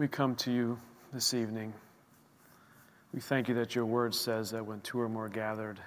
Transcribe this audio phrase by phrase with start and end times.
[0.00, 0.78] we come to you
[1.12, 1.74] this evening.
[3.12, 5.78] We thank you that your word says that when two or more gathered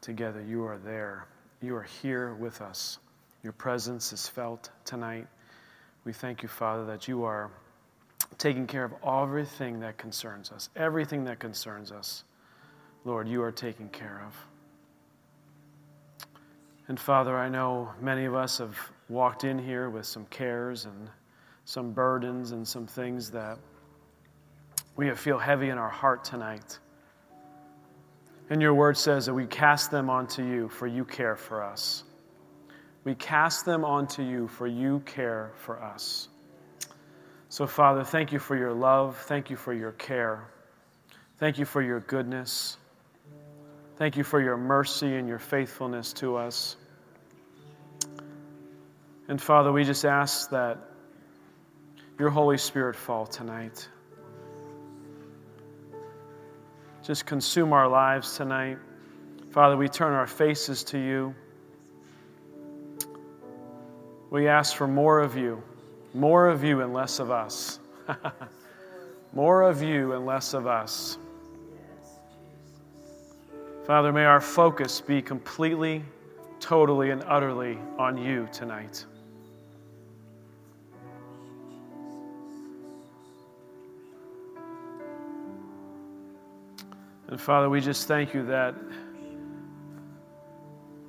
[0.00, 1.26] together, you are there.
[1.60, 2.98] You are here with us.
[3.42, 5.26] Your presence is felt tonight.
[6.06, 7.50] We thank you, Father, that you are
[8.38, 10.70] taking care of everything that concerns us.
[10.74, 12.24] Everything that concerns us,
[13.04, 14.34] Lord, you are taking care of.
[16.86, 18.78] And Father, I know many of us have
[19.10, 21.10] walked in here with some cares and
[21.68, 23.58] some burdens and some things that
[24.96, 26.78] we feel heavy in our heart tonight.
[28.48, 32.04] And your word says that we cast them onto you, for you care for us.
[33.04, 36.30] We cast them onto you, for you care for us.
[37.50, 39.18] So, Father, thank you for your love.
[39.26, 40.48] Thank you for your care.
[41.36, 42.78] Thank you for your goodness.
[43.98, 46.76] Thank you for your mercy and your faithfulness to us.
[49.28, 50.78] And Father, we just ask that
[52.18, 53.88] your Holy Spirit fall tonight.
[57.02, 58.78] Just consume our lives tonight.
[59.50, 61.34] Father, we turn our faces to you.
[64.30, 65.62] We ask for more of you,
[66.12, 67.78] more of you and less of us.
[69.32, 71.18] more of you and less of us.
[73.86, 76.04] Father, may our focus be completely,
[76.60, 79.06] totally, and utterly on you tonight.
[87.28, 88.74] And Father, we just thank you that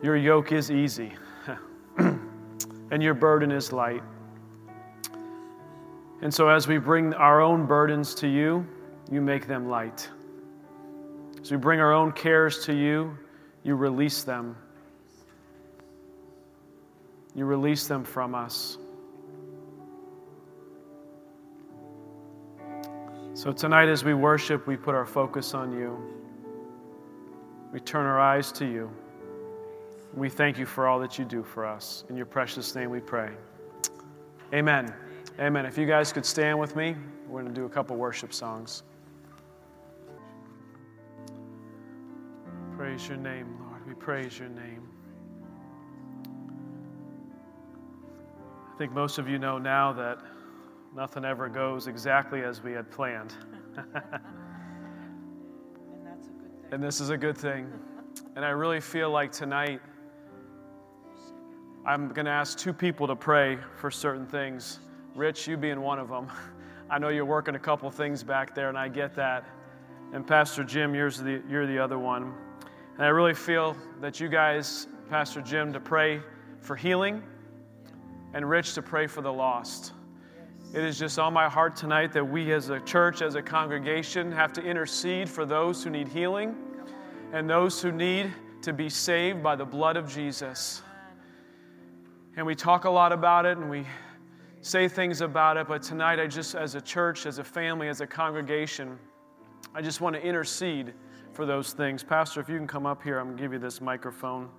[0.03, 1.13] your yoke is easy
[1.97, 4.03] and your burden is light.
[6.22, 8.68] And so, as we bring our own burdens to you,
[9.09, 10.09] you make them light.
[11.41, 13.18] As we bring our own cares to you,
[13.63, 14.57] you release them.
[17.34, 18.78] You release them from us.
[23.39, 25.97] So tonight, as we worship, we put our focus on you.
[27.72, 28.91] We turn our eyes to you.
[30.13, 32.03] We thank you for all that you do for us.
[32.09, 33.29] In your precious name we pray.
[34.53, 34.94] Amen.
[35.39, 35.66] Amen.
[35.66, 36.97] If you guys could stand with me,
[37.29, 38.83] we're going to do a couple worship songs.
[42.75, 43.88] Praise your name, Lord.
[43.88, 44.85] We praise your name.
[48.75, 50.19] I think most of you know now that
[50.95, 53.33] nothing ever goes exactly as we had planned.
[56.72, 57.72] and this is a good thing.
[58.35, 59.81] And I really feel like tonight
[61.85, 64.79] I'm going to ask two people to pray for certain things.
[65.16, 66.27] Rich, you being one of them.
[66.89, 69.45] I know you're working a couple things back there, and I get that.
[70.11, 72.33] And Pastor Jim, you're the, you're the other one.
[72.95, 76.21] And I really feel that you guys, Pastor Jim, to pray
[76.61, 77.21] for healing,
[78.33, 79.94] and Rich to pray for the lost.
[80.72, 84.31] It is just on my heart tonight that we as a church, as a congregation,
[84.31, 86.56] have to intercede for those who need healing
[87.34, 88.31] and those who need
[88.62, 90.84] to be saved by the blood of Jesus.
[92.38, 93.84] And we talk a lot about it and we
[94.62, 98.01] say things about it, but tonight, I just, as a church, as a family, as
[98.01, 99.00] a congregation,
[99.74, 100.94] I just want to intercede
[101.34, 102.03] for those things.
[102.03, 104.50] Pastor, if you can come up here, I'm going to give you this microphone.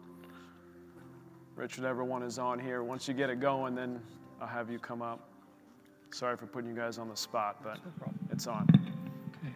[1.54, 2.82] Richard, everyone is on here.
[2.82, 4.00] Once you get it going, then
[4.41, 5.29] I'll have you come up.
[6.12, 8.66] Sorry for putting you guys on the spot, but no it's on.
[9.37, 9.54] Okay.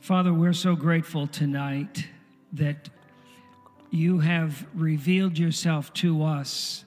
[0.00, 2.06] Father, we're so grateful tonight
[2.52, 2.88] that
[3.90, 6.84] you have revealed yourself to us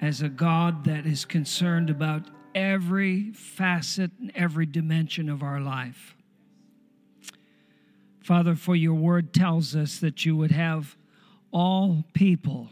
[0.00, 2.22] as a God that is concerned about
[2.54, 6.16] every facet and every dimension of our life.
[8.20, 10.96] Father, for your word tells us that you would have
[11.52, 12.70] all people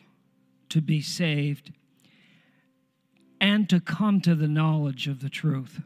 [0.70, 1.72] to be saved
[3.40, 5.81] and to come to the knowledge of the truth.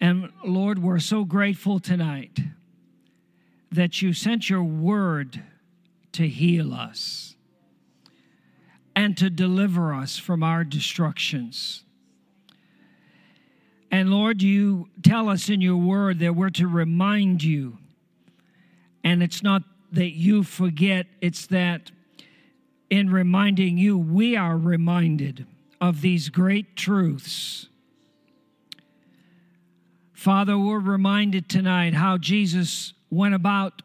[0.00, 2.38] And Lord, we're so grateful tonight
[3.70, 5.42] that you sent your word
[6.12, 7.36] to heal us
[8.96, 11.84] and to deliver us from our destructions.
[13.90, 17.78] And Lord, you tell us in your word that we're to remind you.
[19.04, 19.62] And it's not
[19.92, 21.90] that you forget, it's that
[22.90, 25.46] in reminding you, we are reminded
[25.80, 27.68] of these great truths.
[30.12, 33.82] Father, we're reminded tonight how Jesus went about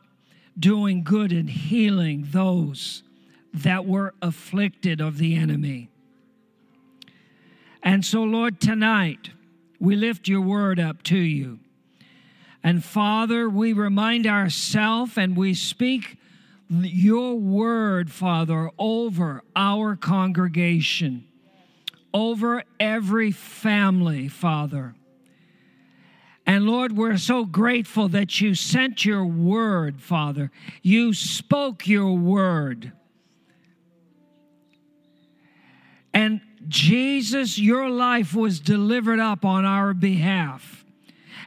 [0.57, 3.03] doing good and healing those
[3.53, 5.89] that were afflicted of the enemy.
[7.83, 9.29] And so, Lord, tonight
[9.79, 11.59] we lift your word up to you.
[12.63, 16.17] And Father, we remind ourselves and we speak
[16.81, 21.25] your word, Father, over our congregation,
[22.13, 24.95] over every family, Father.
[26.45, 30.51] And Lord, we're so grateful that you sent your word, Father.
[30.81, 32.91] You spoke your word.
[36.13, 40.85] And Jesus, your life was delivered up on our behalf.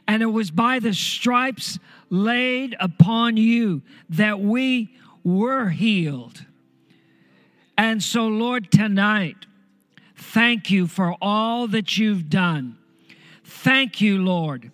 [0.07, 1.79] And it was by the stripes
[2.09, 4.95] laid upon you that we
[5.27, 6.45] were healed.
[7.77, 9.45] And so, Lord, tonight,
[10.15, 12.77] thank you for all that you've done.
[13.43, 14.71] Thank you, Lord,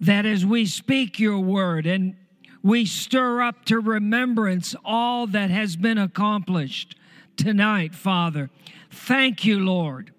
[0.00, 2.14] that as we speak your word and
[2.62, 6.94] we stir up to remembrance all that has been accomplished
[7.36, 8.50] tonight, Father.
[8.88, 10.12] Thank you, Lord,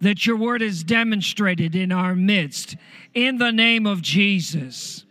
[0.00, 2.74] that your word is demonstrated in our midst
[3.14, 5.04] in the name of Jesus.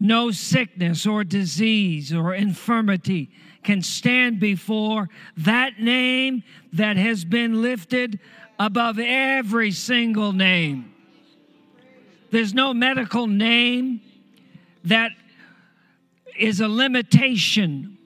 [0.00, 3.30] No sickness or disease or infirmity
[3.62, 6.42] can stand before that name
[6.72, 8.20] that has been lifted
[8.58, 10.94] above every single name.
[12.30, 14.00] There's no medical name
[14.84, 15.12] that
[16.38, 17.96] is a limitation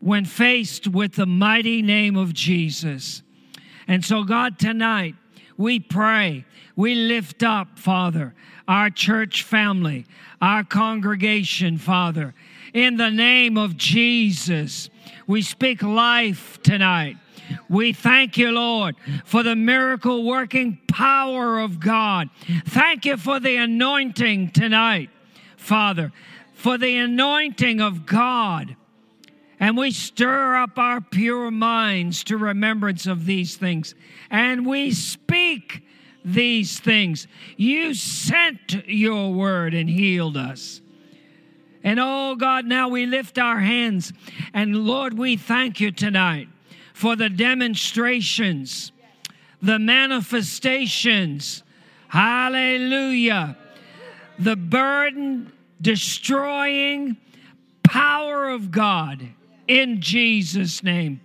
[0.00, 3.22] when faced with the mighty name of Jesus.
[3.88, 5.14] And so, God, tonight
[5.56, 6.44] we pray,
[6.76, 8.34] we lift up, Father,
[8.68, 10.06] our church family,
[10.40, 12.34] our congregation, Father.
[12.74, 14.90] In the name of Jesus,
[15.26, 17.16] we speak life tonight.
[17.68, 22.28] We thank you, Lord, for the miracle working power of God.
[22.66, 25.10] Thank you for the anointing tonight,
[25.56, 26.12] Father,
[26.54, 28.76] for the anointing of God.
[29.58, 33.94] And we stir up our pure minds to remembrance of these things.
[34.30, 35.82] And we speak
[36.26, 37.28] these things.
[37.56, 40.80] You sent your word and healed us.
[41.84, 44.12] And oh God, now we lift our hands.
[44.52, 46.48] And Lord, we thank you tonight
[46.92, 48.90] for the demonstrations,
[49.62, 51.62] the manifestations.
[52.08, 53.56] Hallelujah.
[54.40, 57.16] The burden destroying
[57.84, 59.28] power of God
[59.68, 61.20] in Jesus' name.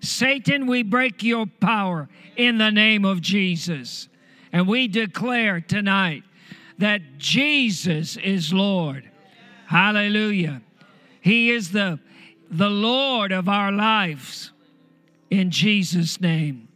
[0.00, 4.08] Satan, we break your power in the name of Jesus.
[4.54, 6.22] And we declare tonight
[6.78, 9.10] that Jesus is Lord.
[9.66, 10.62] Hallelujah.
[11.20, 11.98] He is the,
[12.48, 14.52] the Lord of our lives
[15.28, 16.68] in Jesus' name.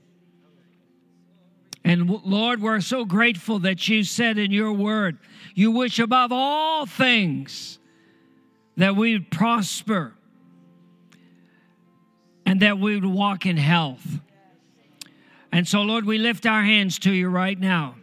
[1.85, 5.17] And Lord, we're so grateful that you said in your word,
[5.55, 7.79] you wish above all things
[8.77, 10.15] that we prosper
[12.45, 14.19] and that we would walk in health.
[15.59, 17.97] And so, Lord, we lift our hands to you right now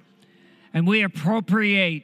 [0.74, 2.04] and we appropriate,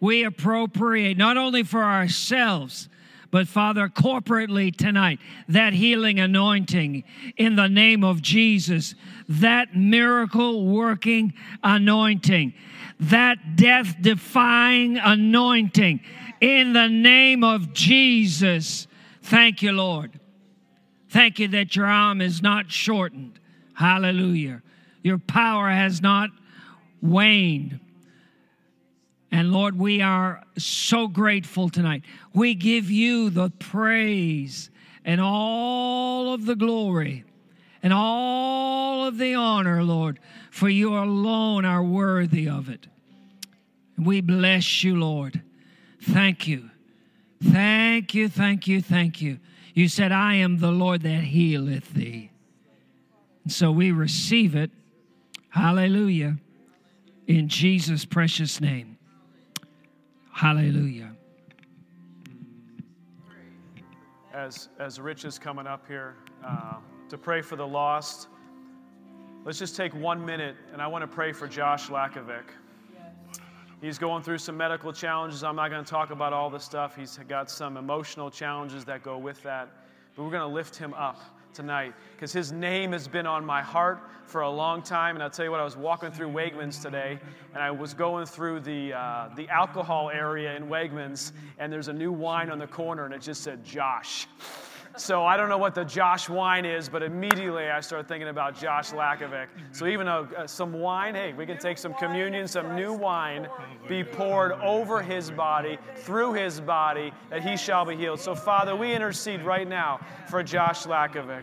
[0.00, 2.88] we appropriate not only for ourselves,
[3.30, 7.04] but Father, corporately tonight, that healing anointing
[7.36, 8.96] in the name of Jesus,
[9.28, 12.52] that miracle working anointing,
[12.98, 16.00] that death defying anointing
[16.40, 18.88] in the name of Jesus.
[19.22, 20.18] Thank you, Lord.
[21.10, 23.38] Thank you that your arm is not shortened.
[23.74, 24.62] Hallelujah.
[25.02, 26.30] Your power has not
[27.02, 27.80] waned.
[29.30, 32.02] And Lord, we are so grateful tonight.
[32.32, 34.70] We give you the praise
[35.04, 37.24] and all of the glory
[37.82, 40.18] and all of the honor, Lord,
[40.50, 42.86] for you alone are worthy of it.
[43.98, 45.42] We bless you, Lord.
[46.00, 46.70] Thank you.
[47.42, 49.38] Thank you, thank you, thank you.
[49.74, 52.30] You said, I am the Lord that healeth thee.
[53.44, 54.70] And so we receive it.
[55.50, 56.36] Hallelujah.
[57.26, 58.98] In Jesus' precious name.
[60.32, 61.14] Hallelujah.
[64.32, 66.76] As, as Rich is coming up here uh,
[67.08, 68.28] to pray for the lost,
[69.44, 72.44] let's just take one minute and I want to pray for Josh Lakovic.
[73.80, 75.44] He's going through some medical challenges.
[75.44, 76.96] I'm not going to talk about all the stuff.
[76.96, 79.68] He's got some emotional challenges that go with that.
[80.16, 81.20] But we're going to lift him up
[81.54, 85.16] tonight because his name has been on my heart for a long time.
[85.16, 87.18] And I'll tell you what, I was walking through Wegmans today
[87.54, 91.92] and I was going through the, uh, the alcohol area in Wegmans, and there's a
[91.92, 94.26] new wine on the corner and it just said Josh.
[94.96, 98.56] So I don't know what the Josh wine is, but immediately I start thinking about
[98.56, 99.48] Josh Lakovic.
[99.72, 103.48] So even though uh, some wine, hey, we can take some communion, some new wine,
[103.88, 108.20] be poured over his body, through his body, that he shall be healed.
[108.20, 109.98] So Father, we intercede right now
[110.28, 111.42] for Josh Lakovic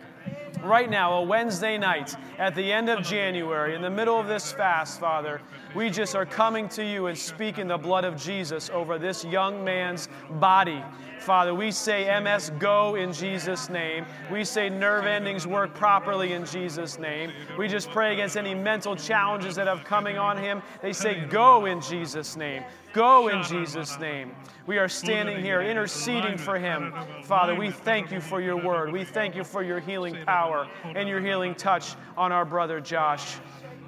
[0.64, 4.52] right now, a Wednesday night at the end of January, in the middle of this
[4.52, 5.42] fast, Father,
[5.76, 9.64] we just are coming to you and speaking the blood of Jesus over this young
[9.64, 10.84] man's body.
[11.22, 14.06] Father, we say MS go in Jesus' name.
[14.32, 17.32] We say nerve endings work properly in Jesus' name.
[17.60, 20.64] We just pray against any mental challenges that have coming on him.
[20.82, 22.64] They say go in Jesus' name.
[22.94, 24.32] Go in Jesus' name.
[24.66, 26.94] We are standing here interceding for him.
[27.24, 28.92] Father, we thank you for your word.
[28.92, 33.38] We thank you for your healing power and your healing touch on our brother Josh.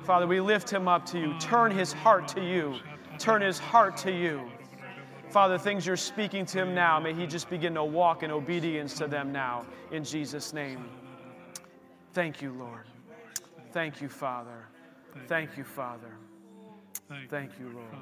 [0.03, 1.39] Father, we lift him up to you.
[1.39, 2.75] Turn his heart to you.
[3.17, 4.51] Turn his heart to you.
[5.33, 8.93] Father, things you're speaking to him now, may he just begin to walk in obedience
[8.99, 10.85] to them now, in Jesus' name.
[12.11, 12.85] Thank you, Lord.
[13.71, 14.67] Thank you, Father.
[15.27, 16.19] Thank you, Father.
[17.31, 17.95] Thank you, Lord.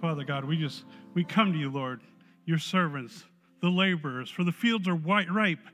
[0.00, 0.82] Father God, we just
[1.14, 2.00] we come to you, Lord,
[2.46, 3.22] your servants,
[3.60, 5.64] the laborers, for the fields are white, ripe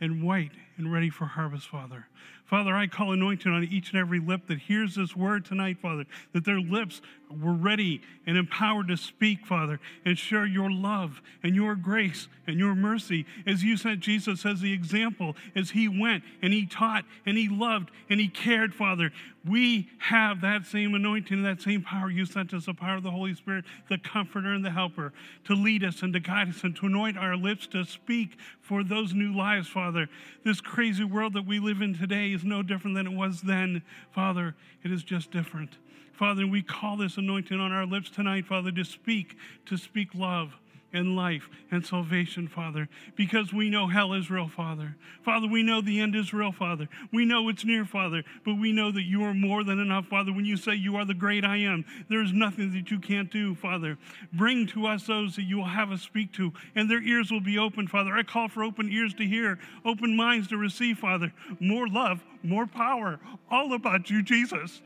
[0.00, 2.08] and white and ready for harvest, Father.
[2.46, 6.04] Father, I call anointing on each and every lip that hears this word tonight, Father,
[6.32, 11.56] that their lips were ready and empowered to speak, Father, and share your love and
[11.56, 16.22] your grace and your mercy as you sent Jesus as the example, as he went
[16.40, 19.10] and he taught and he loved and he cared, Father.
[19.44, 23.12] We have that same anointing that same power you sent us, the power of the
[23.12, 25.12] Holy Spirit, the comforter and the helper,
[25.44, 28.82] to lead us and to guide us and to anoint our lips to speak for
[28.82, 30.08] those new lives, Father.
[30.44, 33.82] This crazy world that we live in today is no different than it was then.
[34.12, 35.78] Father, it is just different.
[36.12, 40.56] Father, we call this anointing on our lips tonight, Father, to speak, to speak love
[40.92, 44.96] and life and salvation, Father, because we know hell is real, Father.
[45.24, 46.88] Father, we know the end is real, Father.
[47.12, 50.32] We know it's near, Father, but we know that you are more than enough, Father.
[50.32, 53.30] When you say you are the great I am, there is nothing that you can't
[53.30, 53.98] do, Father.
[54.32, 57.40] Bring to us those that you will have us speak to, and their ears will
[57.40, 58.14] be open, Father.
[58.14, 61.32] I call for open ears to hear, open minds to receive, Father.
[61.60, 63.18] More love, more power,
[63.50, 64.82] all about you, Jesus.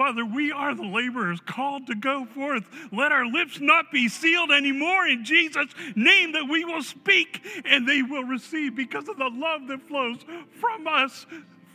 [0.00, 2.64] Father, we are the laborers called to go forth.
[2.90, 7.86] Let our lips not be sealed anymore in Jesus' name that we will speak and
[7.86, 10.16] they will receive because of the love that flows
[10.58, 11.26] from us,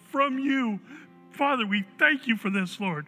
[0.05, 0.79] from you.
[1.34, 3.05] Father, we thank you for this, Lord.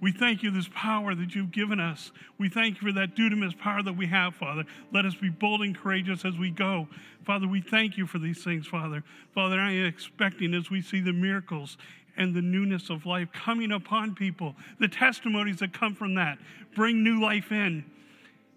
[0.00, 2.10] We thank you this power that you've given us.
[2.38, 4.64] We thank you for that dunamis power that we have, Father.
[4.92, 6.88] Let us be bold and courageous as we go.
[7.24, 9.04] Father, we thank you for these things, Father.
[9.34, 11.76] Father, I am expecting as we see the miracles
[12.16, 16.38] and the newness of life coming upon people, the testimonies that come from that.
[16.74, 17.84] Bring new life in.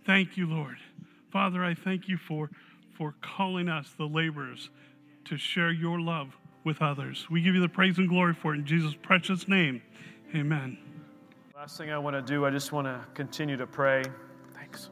[0.05, 0.77] Thank you, Lord.
[1.31, 2.49] Father, I thank you for,
[2.97, 4.69] for calling us, the laborers,
[5.25, 7.27] to share your love with others.
[7.29, 9.81] We give you the praise and glory for it in Jesus' precious name.
[10.35, 10.92] Amen.
[11.63, 14.03] Last thing I want to do, I just want to continue to pray.
[14.53, 14.89] Thanks.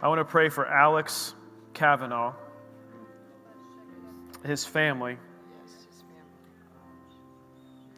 [0.00, 1.34] I want to pray for Alex
[1.74, 2.32] Kavanaugh,
[4.42, 5.18] his family.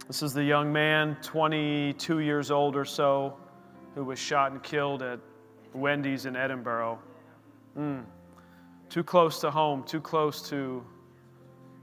[0.09, 3.37] This is the young man, 22 years old or so,
[3.95, 5.21] who was shot and killed at
[5.75, 6.99] Wendy's in Edinboro.
[7.79, 8.05] Mm.
[8.89, 10.85] Too close to home, too close to,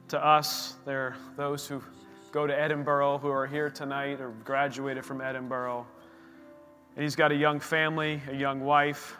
[0.09, 0.75] to us.
[0.83, 1.81] There are those who
[2.31, 5.85] go to Edinboro who are here tonight or graduated from Edinboro.
[6.95, 9.17] And he's got a young family, a young wife.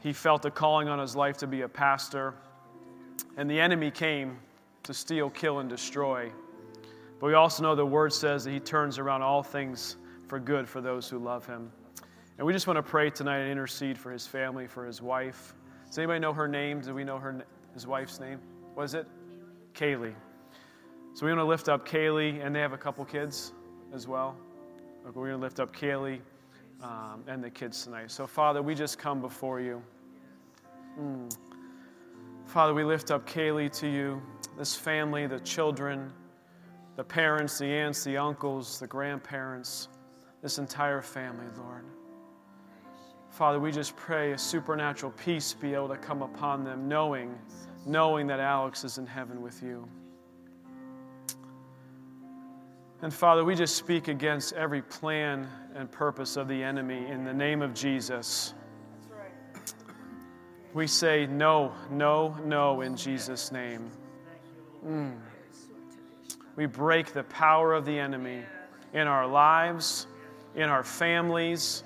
[0.00, 2.34] He felt a calling on his life to be a pastor.
[3.36, 4.38] And the enemy came
[4.84, 6.30] to steal, kill, and destroy.
[7.20, 9.96] But we also know the word says that he turns around all things
[10.26, 11.72] for good for those who love him.
[12.38, 15.54] And we just want to pray tonight and intercede for his family, for his wife.
[15.86, 16.80] Does anybody know her name?
[16.80, 18.38] Do we know her, his wife's name?
[18.74, 19.06] What is it?
[19.74, 20.14] Kaylee.
[21.18, 23.52] So we want to lift up Kaylee, and they have a couple kids
[23.92, 24.36] as well.
[25.04, 26.20] We're going to lift up Kaylee
[26.80, 28.12] um, and the kids tonight.
[28.12, 29.82] So, Father, we just come before you.
[30.96, 31.36] Mm.
[32.46, 34.22] Father, we lift up Kaylee to you,
[34.56, 36.12] this family, the children
[36.94, 39.88] the parents, the aunts, the uncles, the grandparents,
[40.40, 41.84] this entire family, Lord.
[43.28, 47.36] Father, we just pray a supernatural peace be able to come upon them, knowing,
[47.86, 49.88] knowing that Alex is in heaven with you.
[53.00, 57.32] And Father, we just speak against every plan and purpose of the enemy in the
[57.32, 58.54] name of Jesus.
[60.74, 63.88] We say no, no, no in Jesus' name.
[64.84, 65.16] Mm.
[66.56, 68.42] We break the power of the enemy
[68.92, 70.08] in our lives,
[70.56, 71.84] in our families.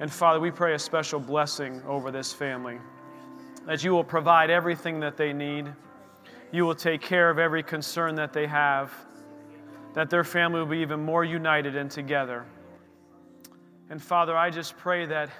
[0.00, 2.78] And Father, we pray a special blessing over this family
[3.64, 5.72] that you will provide everything that they need.
[6.50, 8.92] You will take care of every concern that they have,
[9.94, 12.46] that their family will be even more united and together.
[13.90, 15.30] And Father, I just pray that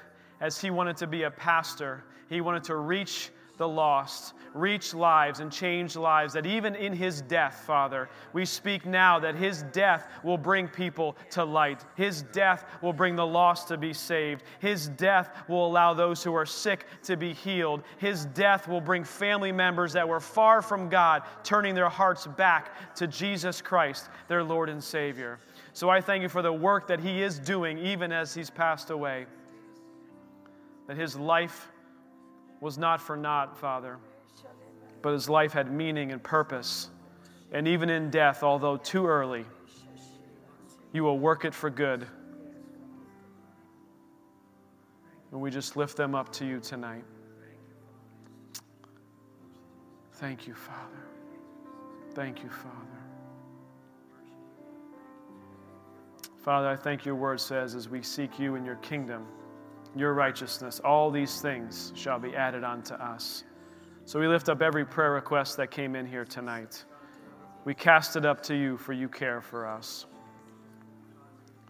[0.41, 5.41] as he wanted to be a pastor, he wanted to reach the lost, reach lives,
[5.41, 6.33] and change lives.
[6.33, 11.17] That even in his death, Father, we speak now that his death will bring people
[11.31, 11.85] to light.
[11.97, 14.45] His death will bring the lost to be saved.
[14.61, 17.83] His death will allow those who are sick to be healed.
[17.99, 22.95] His death will bring family members that were far from God turning their hearts back
[22.97, 25.39] to Jesus Christ, their Lord and Savior.
[25.73, 28.91] So I thank you for the work that he is doing even as he's passed
[28.91, 29.27] away.
[30.87, 31.69] That his life
[32.61, 33.99] was not for naught, Father,
[35.03, 36.91] but his life had meaning and purpose.
[37.53, 39.45] And even in death, although too early,
[40.93, 42.07] you will work it for good.
[45.31, 47.05] And we just lift them up to you tonight.
[50.15, 51.05] Thank you, Father.
[52.15, 52.75] Thank you, Father.
[56.39, 59.27] Father, I thank your word says as we seek you in your kingdom
[59.97, 60.81] your righteousness.
[60.81, 63.45] All these things shall be added unto us.
[64.05, 66.85] So we lift up every prayer request that came in here tonight.
[67.65, 70.07] We cast it up to you, for you care for us.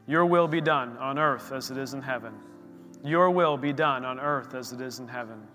[0.07, 2.35] Your will be done on earth as it is in heaven.
[3.05, 5.47] Your will be done on earth as it is in heaven,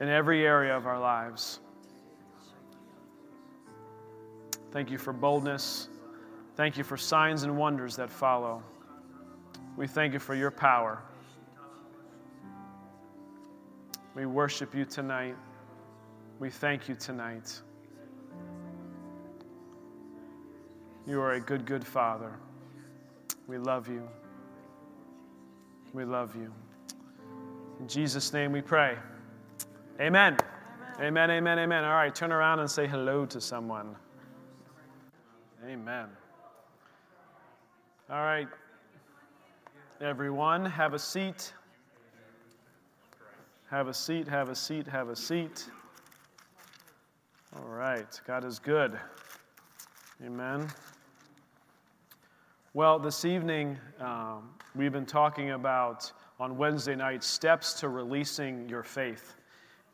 [0.00, 1.60] in every area of our lives.
[4.72, 5.88] Thank you for boldness.
[6.56, 8.62] Thank you for signs and wonders that follow.
[9.76, 11.02] We thank you for your power.
[14.14, 15.36] We worship you tonight.
[16.38, 17.60] We thank you tonight.
[21.06, 22.32] You are a good, good Father.
[23.48, 24.08] We love you.
[25.92, 26.52] We love you.
[27.80, 28.96] In Jesus' name we pray.
[30.00, 30.36] Amen.
[31.00, 31.84] Amen, amen, amen.
[31.84, 33.96] All right, turn around and say hello to someone.
[35.66, 36.06] Amen.
[38.08, 38.48] All right,
[40.00, 41.52] everyone, have a seat.
[43.74, 45.68] Have a seat, have a seat, have a seat.
[47.56, 48.96] All right, God is good.
[50.24, 50.68] Amen.
[52.72, 58.84] Well, this evening, um, we've been talking about on Wednesday night steps to releasing your
[58.84, 59.34] faith.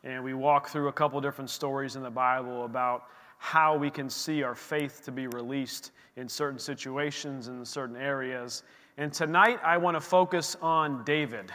[0.03, 3.05] And we walk through a couple different stories in the Bible about
[3.39, 8.61] how we can see our faith to be released in certain situations, in certain areas.
[8.97, 11.51] And tonight, I want to focus on David.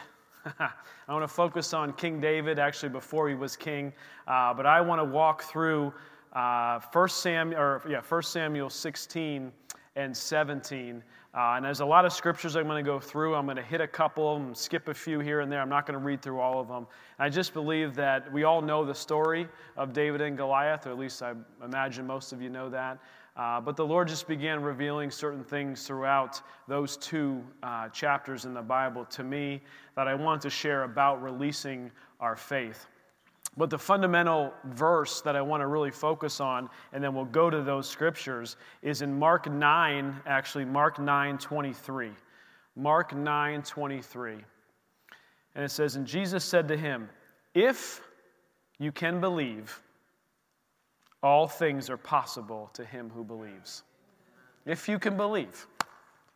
[0.59, 3.93] I want to focus on King David, actually, before he was king.
[4.27, 5.93] Uh, but I want to walk through
[6.33, 9.51] uh, 1 Samuel, or, yeah, 1 Samuel 16
[9.95, 11.03] and 17.
[11.33, 13.35] Uh, and there's a lot of scriptures I'm going to go through.
[13.35, 15.61] I'm going to hit a couple of them, skip a few here and there.
[15.61, 16.87] I'm not going to read through all of them.
[17.19, 20.97] I just believe that we all know the story of David and Goliath, or at
[20.97, 21.33] least I
[21.63, 22.99] imagine most of you know that.
[23.37, 28.53] Uh, but the Lord just began revealing certain things throughout those two uh, chapters in
[28.55, 29.61] the Bible to me
[29.95, 32.87] that I want to share about releasing our faith.
[33.55, 37.49] But the fundamental verse that I want to really focus on, and then we'll go
[37.49, 42.11] to those scriptures, is in Mark 9, actually, Mark 9 23.
[42.75, 44.33] Mark 9 23.
[45.55, 47.09] And it says, And Jesus said to him,
[47.53, 48.01] If
[48.79, 49.81] you can believe,
[51.23, 53.83] all things are possible to him who believes.
[54.65, 55.67] If you can believe,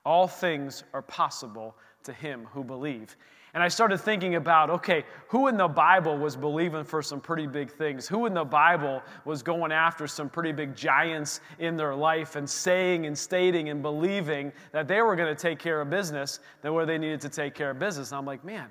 [0.06, 3.16] all things are possible to him who believe.
[3.54, 7.48] And I started thinking about okay, who in the Bible was believing for some pretty
[7.48, 8.08] big things?
[8.08, 12.50] Who in the Bible was going after some pretty big giants in their life and
[12.50, 16.74] saying and stating and believing that they were going to take care of business than
[16.74, 18.12] where they needed to take care of business?
[18.12, 18.68] And I'm like, man,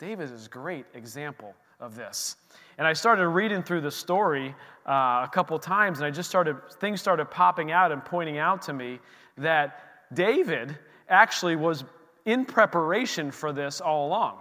[0.00, 2.36] David is a great example of this.
[2.78, 4.54] And I started reading through the story
[4.86, 8.62] uh, a couple times, and I just started, things started popping out and pointing out
[8.62, 9.00] to me
[9.38, 9.80] that
[10.12, 11.84] David actually was
[12.26, 14.38] in preparation for this all along.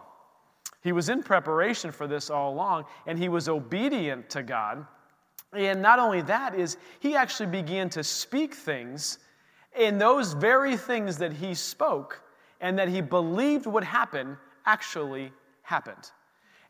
[0.81, 4.85] He was in preparation for this all along, and he was obedient to God.
[5.53, 9.19] And not only that is he actually began to speak things,
[9.77, 12.21] and those very things that he spoke
[12.59, 16.11] and that he believed would happen actually happened.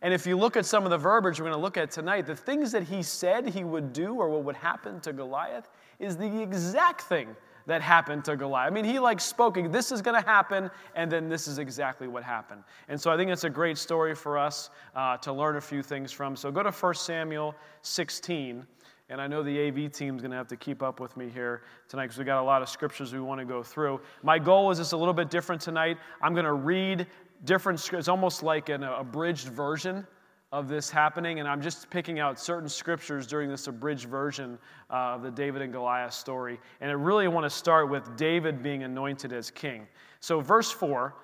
[0.03, 2.27] And if you look at some of the verbiage we're going to look at tonight,
[2.27, 6.17] the things that he said he would do or what would happen to Goliath is
[6.17, 7.35] the exact thing
[7.65, 8.69] that happened to Goliath.
[8.69, 12.09] I mean, he like spoke, this is going to happen, and then this is exactly
[12.09, 12.63] what happened.
[12.89, 15.81] And so I think it's a great story for us uh, to learn a few
[15.81, 16.35] things from.
[16.35, 18.67] So go to 1 Samuel 16,
[19.09, 21.61] And I know the AV team's going to have to keep up with me here
[21.87, 24.01] tonight because we got a lot of scriptures we want to go through.
[24.21, 25.97] My goal is just a little bit different tonight.
[26.21, 27.07] I'm going to read
[27.45, 30.05] different, it's almost like an abridged version
[30.53, 34.59] of this happening, and I'm just picking out certain scriptures during this abridged version
[34.91, 36.59] uh, of the David and Goliath story.
[36.79, 39.87] And I really want to start with David being anointed as king.
[40.19, 41.15] So, verse 4,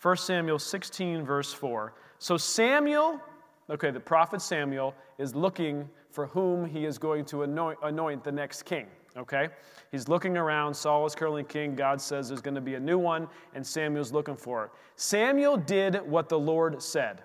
[0.00, 1.94] 1 Samuel 16, verse 4.
[2.20, 3.20] So, Samuel,
[3.68, 8.32] okay, the prophet Samuel is looking for whom he is going to anoint, anoint the
[8.32, 8.86] next king.
[9.16, 9.48] Okay?
[9.90, 10.74] He's looking around.
[10.74, 11.74] Saul is currently king.
[11.74, 14.70] God says there's going to be a new one, and Samuel's looking for it.
[14.96, 17.22] Samuel did what the Lord said.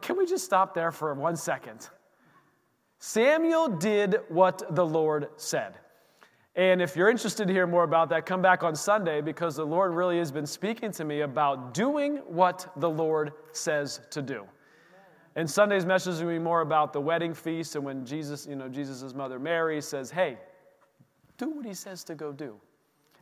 [0.00, 1.88] Can we just stop there for one second?
[2.98, 5.78] Samuel did what the Lord said.
[6.54, 9.64] And if you're interested to hear more about that, come back on Sunday because the
[9.64, 14.44] Lord really has been speaking to me about doing what the Lord says to do.
[15.34, 18.68] And Sunday's message will be more about the wedding feast and when Jesus, you know,
[18.68, 20.36] Jesus' mother Mary says, Hey,
[21.38, 22.60] do what he says to go do.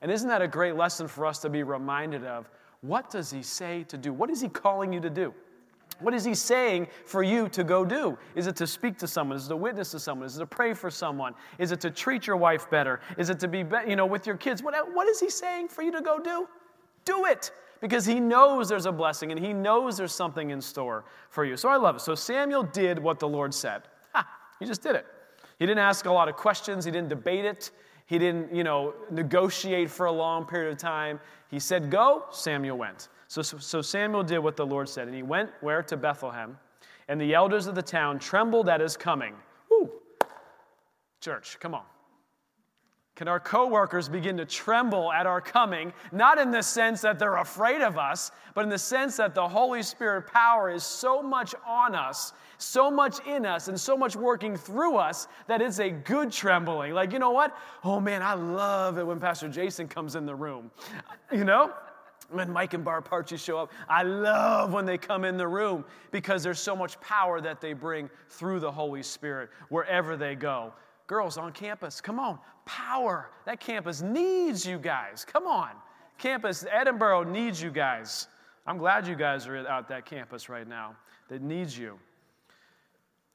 [0.03, 2.51] And isn't that a great lesson for us to be reminded of?
[2.81, 4.13] What does he say to do?
[4.13, 5.35] What is he calling you to do?
[6.01, 8.17] What is he saying for you to go do?
[8.35, 9.37] Is it to speak to someone?
[9.37, 10.27] Is it to witness to someone?
[10.27, 11.35] Is it to pray for someone?
[11.59, 13.01] Is it to treat your wife better?
[13.19, 14.63] Is it to be, you know, with your kids?
[14.63, 16.49] What, what is he saying for you to go do?
[17.05, 21.05] Do it because he knows there's a blessing and he knows there's something in store
[21.31, 21.57] for you.
[21.57, 22.01] So I love it.
[22.01, 23.83] So Samuel did what the Lord said.
[24.15, 24.27] Ha,
[24.59, 25.07] he just did it.
[25.59, 27.71] He didn't ask a lot of questions, he didn't debate it.
[28.07, 31.21] He didn't, you know, negotiate for a long period of time.
[31.49, 33.09] He said, Go, Samuel went.
[33.29, 35.81] So, so Samuel did what the Lord said, and he went where?
[35.85, 36.59] To Bethlehem.
[37.07, 39.35] And the elders of the town trembled at his coming.
[41.21, 41.85] Church, come on.
[43.21, 47.37] Can our coworkers begin to tremble at our coming, not in the sense that they're
[47.37, 51.55] afraid of us, but in the sense that the Holy Spirit power is so much
[51.67, 55.91] on us, so much in us, and so much working through us that it's a
[55.91, 56.95] good trembling.
[56.95, 57.55] Like, you know what?
[57.85, 60.71] Oh man, I love it when Pastor Jason comes in the room.
[61.31, 61.75] You know?
[62.31, 63.73] when Mike and Barb Archie show up.
[63.89, 67.73] I love when they come in the room because there's so much power that they
[67.73, 70.73] bring through the Holy Spirit wherever they go.
[71.11, 73.31] Girls on campus, come on, power.
[73.45, 75.25] That campus needs you guys.
[75.25, 75.71] Come on.
[76.19, 78.29] Campus, Edinboro needs you guys.
[78.65, 80.95] I'm glad you guys are out that campus right now
[81.29, 81.99] that needs you.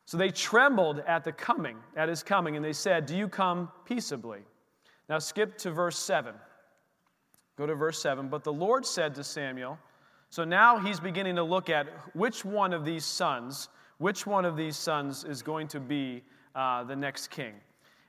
[0.06, 3.70] So they trembled at the coming, at his coming, and they said, Do you come
[3.84, 4.40] peaceably?
[5.10, 6.34] Now skip to verse 7.
[7.58, 8.30] Go to verse 7.
[8.30, 9.78] But the Lord said to Samuel,
[10.30, 14.56] so now he's beginning to look at which one of these sons, which one of
[14.56, 16.24] these sons is going to be
[16.56, 17.54] uh, the next king.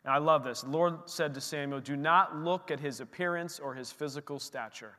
[0.05, 0.63] And I love this.
[0.63, 4.95] The Lord said to Samuel, Do not look at his appearance or his physical stature.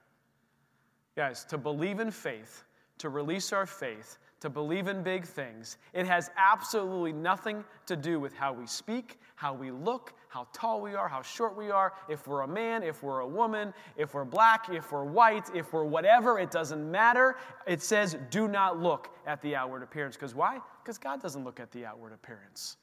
[1.15, 2.65] Guys, to believe in faith,
[2.99, 5.77] to release our faith, to believe in big things.
[5.93, 10.81] It has absolutely nothing to do with how we speak, how we look, how tall
[10.81, 14.13] we are, how short we are, if we're a man, if we're a woman, if
[14.13, 17.37] we're black, if we're white, if we're whatever, it doesn't matter.
[17.65, 20.15] It says, do not look at the outward appearance.
[20.15, 20.59] Because why?
[20.83, 22.77] Because God doesn't look at the outward appearance.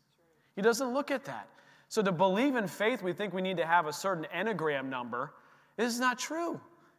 [0.56, 1.48] He doesn't look at that.
[1.88, 5.32] So to believe in faith, we think we need to have a certain enneagram number.
[5.76, 6.54] This is not true.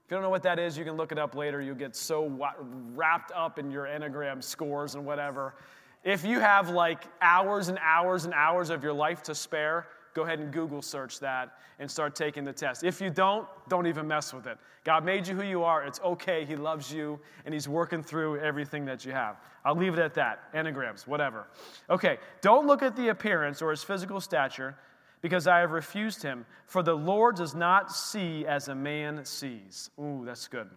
[0.06, 1.62] If you don't know what that is, you can look it up later.
[1.62, 2.52] You'll get so
[2.94, 5.56] wrapped up in your Enneagram scores and whatever.
[6.04, 10.24] If you have like hours and hours and hours of your life to spare, go
[10.24, 12.84] ahead and Google search that and start taking the test.
[12.84, 14.58] If you don't, don't even mess with it.
[14.84, 15.84] God made you who you are.
[15.84, 16.46] It's okay.
[16.46, 19.36] He loves you and He's working through everything that you have.
[19.64, 20.52] I'll leave it at that.
[20.54, 21.48] Enneagrams, whatever.
[21.90, 24.76] Okay, don't look at the appearance or his physical stature
[25.22, 26.46] because I have refused him.
[26.66, 29.90] For the Lord does not see as a man sees.
[30.00, 30.70] Ooh, that's good.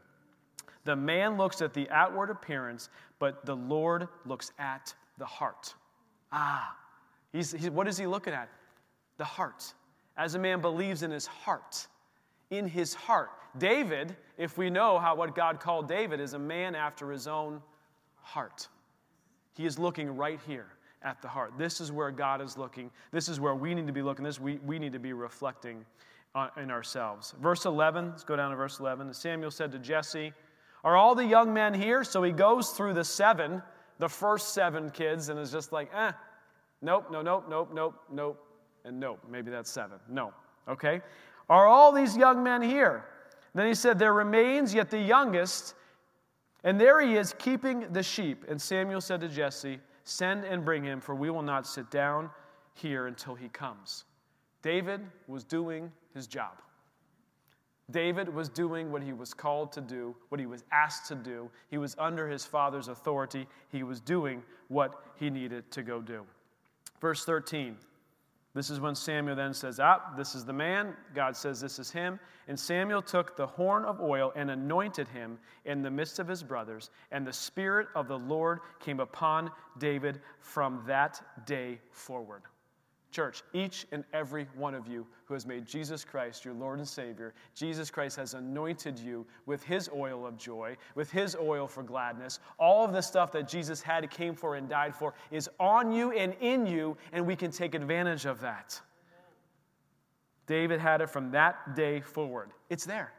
[0.85, 5.75] The man looks at the outward appearance, but the Lord looks at the heart.
[6.33, 6.75] Ah,
[7.33, 8.49] he's, he's, what is he looking at?
[9.19, 9.73] The heart.
[10.17, 11.87] As a man believes in his heart.
[12.51, 13.31] In his heart.
[13.57, 17.63] David, if we know how what God called David, is a man after his own
[18.17, 18.69] heart.
[19.55, 20.69] He is looking right here
[21.03, 21.53] at the heart.
[21.59, 22.91] This is where God is looking.
[23.13, 24.25] This is where we need to be looking.
[24.25, 25.85] This we, we need to be reflecting
[26.35, 27.35] on, in ourselves.
[27.41, 29.13] Verse 11, let's go down to verse 11.
[29.15, 30.33] Samuel said to Jesse,
[30.85, 32.05] Are all the young men here?
[32.05, 33.63] So he goes through the seven,
[33.99, 36.13] the first seven kids, and is just like, eh,
[36.83, 38.48] nope, no, nope, nope, nope, nope,
[38.85, 39.99] and no, Maybe that's seven.
[40.09, 40.33] No.
[40.69, 41.01] Okay?
[41.49, 43.05] Are all these young men here?
[43.55, 45.75] Then he said, There remains yet the youngest,
[46.65, 48.45] and there he is keeping the sheep.
[48.49, 52.31] And Samuel said to Jesse, Send and bring him, for we will not sit down
[52.75, 54.05] here until he comes.
[54.63, 56.53] David was doing his job.
[57.91, 61.51] David was doing what he was called to do, what he was asked to do.
[61.71, 63.47] He was under his father's authority.
[63.71, 66.25] He was doing what he needed to go do.
[67.01, 67.77] Verse 13
[68.59, 70.97] This is when Samuel then says, Ah, this is the man.
[71.15, 72.19] God says, This is him.
[72.49, 76.43] And Samuel took the horn of oil and anointed him in the midst of his
[76.43, 76.91] brothers.
[77.13, 82.43] And the Spirit of the Lord came upon David from that day forward.
[83.11, 86.87] Church, each and every one of you who has made Jesus Christ your Lord and
[86.87, 91.83] Savior, Jesus Christ has anointed you with His oil of joy, with His oil for
[91.83, 92.39] gladness.
[92.59, 96.13] All of the stuff that Jesus had, came for, and died for is on you
[96.13, 98.81] and in you, and we can take advantage of that.
[100.47, 102.51] David had it from that day forward.
[102.71, 103.13] It's there.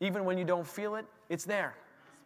[0.00, 1.74] Even when you don't feel it, it's there.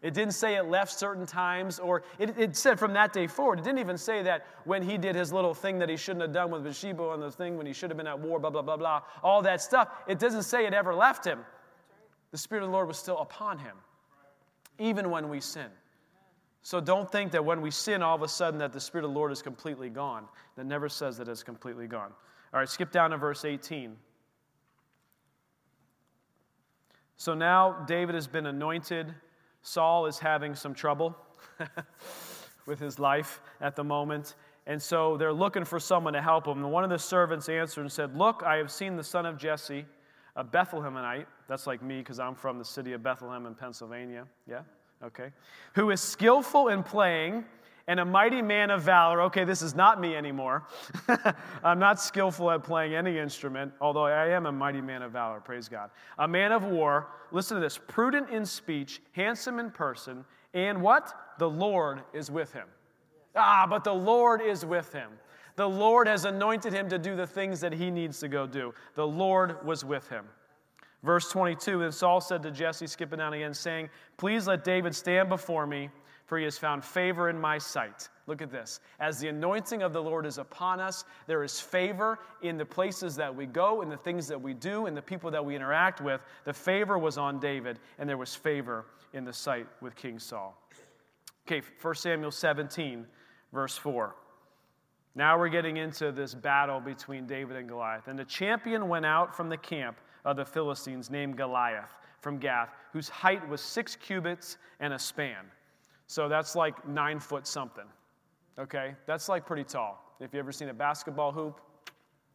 [0.01, 3.59] It didn't say it left certain times, or it, it, said from that day forward.
[3.59, 6.33] It didn't even say that when he did his little thing that he shouldn't have
[6.33, 8.63] done with Bathsheba and the thing when he should have been at war, blah, blah,
[8.63, 9.89] blah, blah, all that stuff.
[10.07, 11.41] It doesn't say it ever left him.
[12.31, 13.77] The Spirit of the Lord was still upon him,
[14.79, 15.67] even when we sin.
[16.63, 19.11] So don't think that when we sin, all of a sudden that the Spirit of
[19.13, 20.27] the Lord is completely gone.
[20.57, 22.13] That never says that it's completely gone.
[22.53, 23.97] All right, skip down to verse 18.
[27.17, 29.13] So now David has been anointed
[29.63, 31.17] Saul is having some trouble
[32.67, 34.35] with his life at the moment.
[34.67, 36.63] And so they're looking for someone to help him.
[36.63, 39.39] And one of the servants answered and said, Look, I have seen the son of
[39.39, 39.87] Jesse,
[40.37, 41.27] a Bethlehemite.
[41.49, 44.27] That's like me because I'm from the city of Bethlehem in Pennsylvania.
[44.47, 44.61] Yeah?
[45.03, 45.31] Okay.
[45.75, 47.45] Who is skillful in playing
[47.89, 49.23] and a mighty man of valor.
[49.23, 50.65] Okay, this is not me anymore.
[51.65, 55.41] I'm not skillful at playing any instrument, although I am a mighty man of valor,
[55.41, 55.91] praise God.
[56.19, 61.13] A man of war, listen to this prudent in speech, handsome in person, and what?
[61.39, 62.67] The Lord is with him.
[63.35, 65.11] Ah, but the Lord is with him.
[65.57, 68.75] The Lord has anointed him to do the things that he needs to go do.
[68.95, 70.27] The Lord was with him.
[71.03, 75.29] Verse 22 Then Saul said to Jesse, skipping down again, saying, Please let David stand
[75.29, 75.91] before me
[76.29, 78.11] for he has found favor in my sight.
[78.27, 78.81] Look at this.
[79.01, 83.17] As the anointing of the Lord is upon us, there is favor in the places
[83.17, 86.03] that we go, in the things that we do, in the people that we interact
[86.03, 86.21] with.
[86.45, 90.55] The favor was on David, and there was favor in the sight with King Saul.
[91.47, 93.07] Okay, 1 Samuel 17,
[93.51, 94.15] verse 4.
[95.15, 98.07] Now we're getting into this battle between David and Goliath.
[98.07, 102.69] And the champion went out from the camp of the Philistines named Goliath from Gath,
[102.93, 105.47] whose height was six cubits and a span.
[106.09, 107.85] So that's like nine foot something.
[108.59, 108.95] Okay?
[109.07, 110.03] That's like pretty tall.
[110.21, 111.61] If you've ever seen a basketball hoop,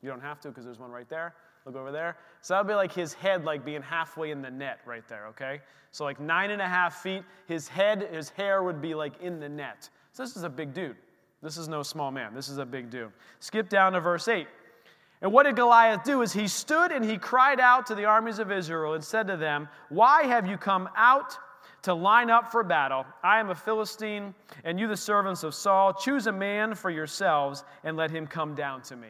[0.01, 1.33] you don't have to because there's one right there.
[1.65, 2.17] Look over there.
[2.41, 5.61] So that'll be like his head, like being halfway in the net right there, okay?
[5.91, 9.39] So, like nine and a half feet, his head, his hair would be like in
[9.39, 9.89] the net.
[10.11, 10.97] So, this is a big dude.
[11.41, 12.33] This is no small man.
[12.33, 13.11] This is a big dude.
[13.39, 14.47] Skip down to verse 8.
[15.21, 16.21] And what did Goliath do?
[16.21, 19.37] Is he stood and he cried out to the armies of Israel and said to
[19.37, 21.37] them, Why have you come out
[21.83, 23.05] to line up for battle.
[23.23, 27.63] I am a Philistine, and you, the servants of Saul, choose a man for yourselves
[27.83, 29.09] and let him come down to me.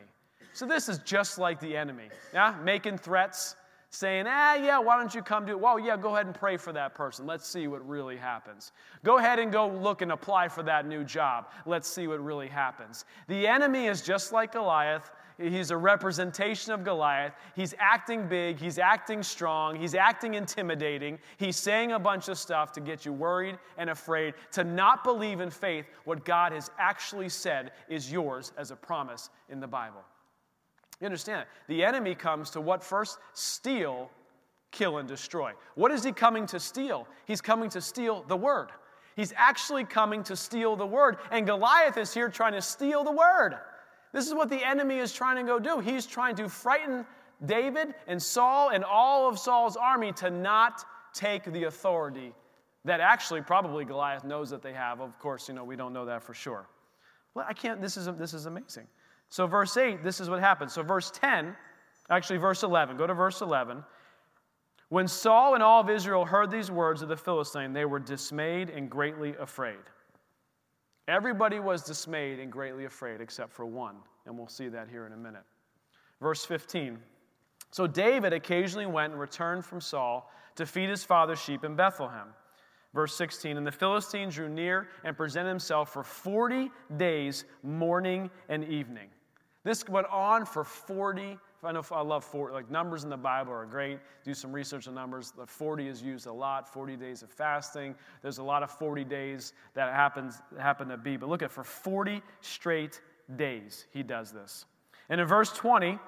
[0.53, 2.55] So, this is just like the enemy, yeah?
[2.63, 3.55] Making threats,
[3.89, 5.59] saying, ah, yeah, why don't you come do it?
[5.59, 7.27] Well, yeah, go ahead and pray for that person.
[7.27, 8.71] Let's see what really happens.
[9.03, 11.49] Go ahead and go look and apply for that new job.
[11.67, 13.05] Let's see what really happens.
[13.27, 17.33] The enemy is just like Goliath He's a representation of Goliath.
[17.55, 21.19] He's acting big, he's acting strong, he's acting intimidating.
[21.37, 25.39] He's saying a bunch of stuff to get you worried and afraid, to not believe
[25.39, 30.03] in faith what God has actually said is yours as a promise in the Bible.
[30.99, 31.45] You understand?
[31.67, 33.17] The enemy comes to what first?
[33.33, 34.09] Steal,
[34.71, 35.51] kill, and destroy.
[35.75, 37.07] What is he coming to steal?
[37.25, 38.69] He's coming to steal the word.
[39.15, 41.17] He's actually coming to steal the word.
[41.31, 43.55] And Goliath is here trying to steal the word.
[44.13, 45.79] This is what the enemy is trying to go do.
[45.79, 47.05] He's trying to frighten
[47.45, 52.33] David and Saul and all of Saul's army to not take the authority
[52.85, 55.01] that actually probably Goliath knows that they have.
[55.01, 56.67] Of course, you know, we don't know that for sure.
[57.33, 58.87] Well, I can't, this is, this is amazing.
[59.29, 60.73] So, verse 8, this is what happens.
[60.73, 61.55] So, verse 10,
[62.09, 63.83] actually, verse 11, go to verse 11.
[64.89, 68.69] When Saul and all of Israel heard these words of the Philistine, they were dismayed
[68.69, 69.79] and greatly afraid.
[71.07, 75.13] Everybody was dismayed and greatly afraid except for one, and we'll see that here in
[75.13, 75.43] a minute.
[76.21, 76.97] Verse 15.
[77.71, 82.27] So David occasionally went and returned from Saul to feed his father's sheep in Bethlehem.
[82.93, 88.63] Verse 16, and the Philistine drew near and presented himself for 40 days, morning and
[88.63, 89.09] evening.
[89.63, 93.53] This went on for 40 I know I love 40, like numbers in the Bible
[93.53, 93.99] are great.
[94.23, 95.31] Do some research on numbers.
[95.31, 97.95] The 40 is used a lot, 40 days of fasting.
[98.21, 101.17] There's a lot of 40 days that happens happen to be.
[101.17, 103.01] But look at for 40 straight
[103.35, 104.65] days he does this.
[105.09, 105.99] And in verse 20,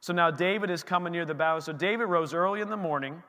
[0.00, 1.60] so now David is coming near the battle.
[1.60, 3.22] So David rose early in the morning,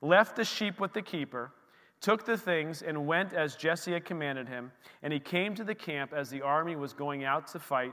[0.00, 1.52] left the sheep with the keeper,
[2.00, 4.72] took the things, and went as Jesse had commanded him.
[5.02, 7.92] And he came to the camp as the army was going out to fight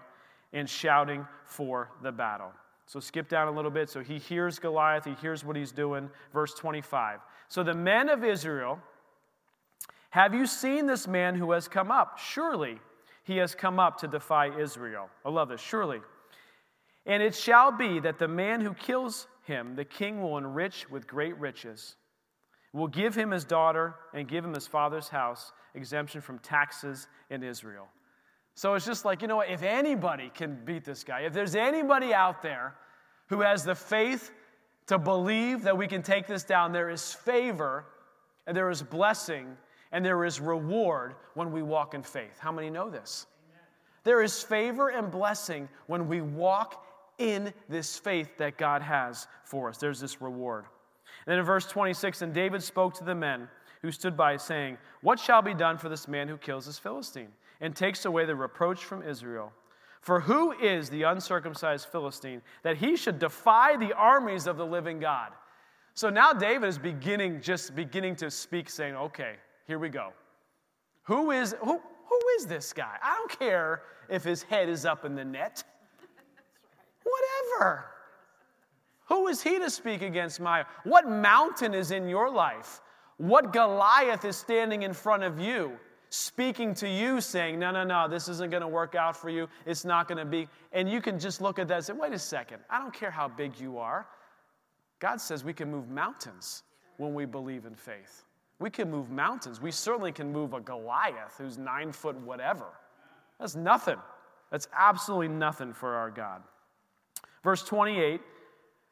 [0.53, 2.51] and shouting for the battle.
[2.89, 3.87] So skip down a little bit.
[3.87, 6.09] So he hears Goliath, he hears what he's doing.
[6.33, 7.19] Verse 25.
[7.47, 8.79] So the men of Israel,
[10.09, 12.17] have you seen this man who has come up?
[12.17, 12.79] Surely
[13.25, 15.07] he has come up to defy Israel.
[15.23, 15.61] I love this.
[15.61, 15.99] Surely.
[17.05, 21.05] And it shall be that the man who kills him, the king will enrich with
[21.05, 21.95] great riches,
[22.73, 27.43] will give him his daughter and give him his father's house, exemption from taxes in
[27.43, 27.87] Israel.
[28.59, 29.49] So it's just like, you know what?
[29.49, 32.75] If anybody can beat this guy, if there's anybody out there
[33.27, 34.31] who has the faith
[34.87, 37.85] to believe that we can take this down, there is favor
[38.47, 39.55] and there is blessing
[39.93, 42.37] and there is reward when we walk in faith.
[42.37, 43.27] How many know this?
[43.49, 43.63] Amen.
[44.03, 46.85] There is favor and blessing when we walk
[47.17, 49.77] in this faith that God has for us.
[49.77, 50.65] There's this reward.
[51.25, 53.47] And then in verse 26, and David spoke to the men
[53.81, 57.29] who stood by, saying, What shall be done for this man who kills this Philistine
[57.61, 59.51] and takes away the reproach from Israel?
[60.01, 64.99] For who is the uncircumcised Philistine that he should defy the armies of the living
[64.99, 65.31] God?
[65.93, 69.35] So now David is beginning, just beginning to speak, saying, Okay,
[69.67, 70.13] here we go.
[71.03, 72.95] Who is, who, who is this guy?
[73.03, 75.63] I don't care if his head is up in the net.
[77.03, 77.85] Whatever.
[79.07, 80.65] Who is he to speak against my?
[80.83, 82.81] What mountain is in your life?
[83.17, 85.77] What Goliath is standing in front of you,
[86.09, 89.47] speaking to you, saying, No, no, no, this isn't going to work out for you.
[89.65, 90.47] It's not going to be.
[90.71, 92.59] And you can just look at that and say, Wait a second.
[92.69, 94.07] I don't care how big you are.
[94.99, 96.63] God says we can move mountains
[96.97, 98.25] when we believe in faith.
[98.59, 99.61] We can move mountains.
[99.61, 102.65] We certainly can move a Goliath who's nine foot whatever.
[103.39, 103.97] That's nothing.
[104.51, 106.43] That's absolutely nothing for our God.
[107.43, 108.19] Verse 28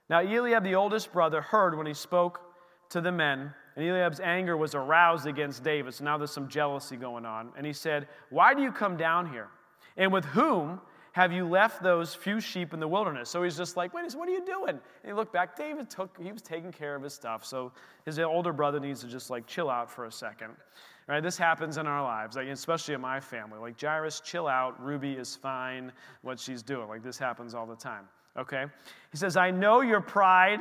[0.09, 2.41] Now Eliab, the oldest brother, heard when he spoke
[2.89, 5.93] to the men, and Eliab's anger was aroused against David.
[5.93, 7.51] So now there's some jealousy going on.
[7.55, 9.49] And he said, Why do you come down here?
[9.97, 13.29] And with whom have you left those few sheep in the wilderness?
[13.29, 14.69] So he's just like, wait, what are you doing?
[14.69, 15.55] And he looked back.
[15.55, 17.43] David took, he was taking care of his stuff.
[17.45, 17.71] So
[18.05, 20.49] his older brother needs to just like chill out for a second.
[21.07, 21.21] Right?
[21.21, 23.57] This happens in our lives, like, especially in my family.
[23.59, 24.83] Like, Jairus, chill out.
[24.83, 26.87] Ruby is fine, what she's doing.
[26.87, 28.03] Like, this happens all the time.
[28.37, 28.65] Okay?
[29.11, 30.59] He says, I know your pride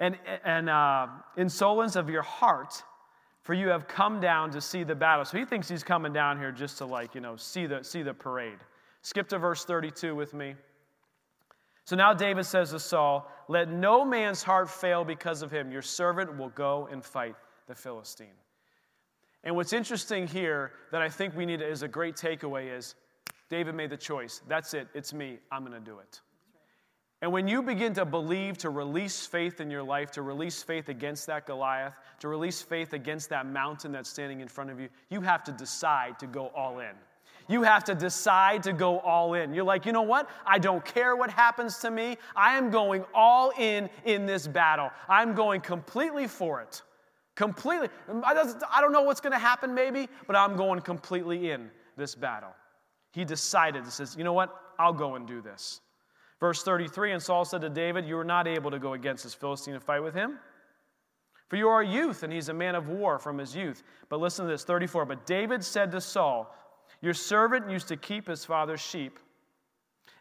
[0.00, 2.82] and, and uh, insolence of your heart,
[3.42, 5.24] for you have come down to see the battle.
[5.24, 8.02] So he thinks he's coming down here just to, like, you know, see the, see
[8.02, 8.58] the parade.
[9.02, 10.54] Skip to verse 32 with me.
[11.84, 15.70] So now David says to Saul, Let no man's heart fail because of him.
[15.70, 17.34] Your servant will go and fight
[17.66, 18.28] the Philistine.
[19.44, 22.94] And what's interesting here that I think we need is a great takeaway is
[23.48, 24.42] David made the choice.
[24.48, 24.88] That's it.
[24.94, 25.38] It's me.
[25.50, 26.20] I'm going to do it.
[27.22, 30.88] And when you begin to believe, to release faith in your life, to release faith
[30.88, 34.88] against that Goliath, to release faith against that mountain that's standing in front of you,
[35.10, 36.92] you have to decide to go all in.
[37.46, 39.52] You have to decide to go all in.
[39.52, 40.30] You're like, you know what?
[40.46, 42.16] I don't care what happens to me.
[42.36, 44.90] I am going all in in this battle.
[45.08, 46.80] I'm going completely for it.
[47.34, 47.88] Completely.
[48.24, 48.34] I
[48.80, 52.54] don't know what's going to happen, maybe, but I'm going completely in this battle.
[53.12, 54.54] He decided, he says, you know what?
[54.78, 55.80] I'll go and do this.
[56.40, 59.34] Verse 33 And Saul said to David, You are not able to go against this
[59.34, 60.38] Philistine and fight with him.
[61.48, 63.82] For you are a youth, and he's a man of war from his youth.
[64.08, 65.04] But listen to this 34.
[65.04, 66.54] But David said to Saul,
[67.00, 69.18] your servant used to keep his father's sheep,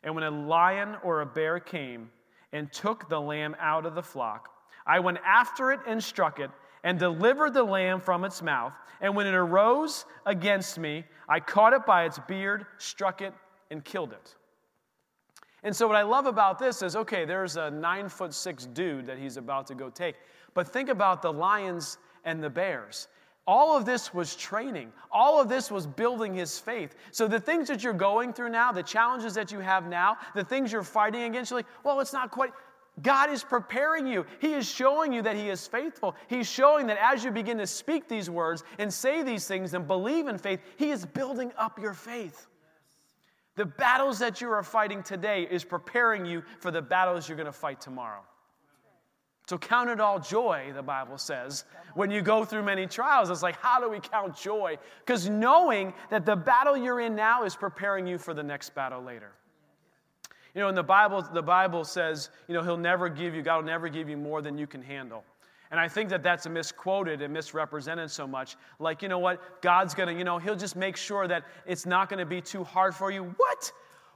[0.04, 2.10] and when a lion or a bear came
[2.54, 4.50] and took the lamb out of the flock,
[4.86, 6.50] I went after it and struck it
[6.84, 8.74] and delivered the lamb from its mouth.
[9.02, 13.34] And when it arose against me, I caught it by its beard, struck it,
[13.70, 14.36] and killed it.
[15.64, 19.06] And so, what I love about this is okay, there's a nine foot six dude
[19.08, 20.16] that he's about to go take.
[20.54, 23.08] But think about the lions and the bears.
[23.46, 24.92] All of this was training.
[25.12, 26.96] All of this was building his faith.
[27.12, 30.44] So, the things that you're going through now, the challenges that you have now, the
[30.44, 32.52] things you're fighting against, you're like, well, it's not quite.
[33.02, 34.26] God is preparing you.
[34.40, 36.16] He is showing you that He is faithful.
[36.28, 39.88] He's showing that as you begin to speak these words and say these things and
[39.88, 42.49] believe in faith, He is building up your faith.
[43.60, 47.46] The battles that you are fighting today is preparing you for the battles you're going
[47.46, 48.22] to fight tomorrow.
[49.50, 51.66] So count it all joy, the Bible says.
[51.94, 54.78] When you go through many trials, it's like, how do we count joy?
[55.06, 59.04] Because knowing that the battle you're in now is preparing you for the next battle
[59.04, 59.32] later.
[60.56, 63.58] You know, in the Bible, the Bible says, you know, He'll never give you, God
[63.58, 65.26] will never give you more than you can handle.
[65.72, 68.56] And I think that that's a misquoted and misrepresented so much.
[68.80, 69.62] Like, you know what?
[69.62, 72.96] God's gonna, you know, He'll just make sure that it's not gonna be too hard
[72.96, 73.24] for you.
[73.38, 73.72] What?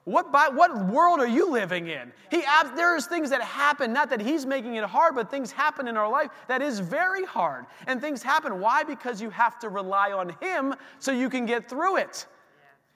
[0.05, 2.11] What, by, what world are you living in?
[2.29, 2.43] He,
[2.75, 6.09] there's things that happen, not that he's making it hard, but things happen in our
[6.09, 7.65] life that is very hard.
[7.87, 8.59] And things happen.
[8.59, 8.83] Why?
[8.83, 12.27] Because you have to rely on him so you can get through it.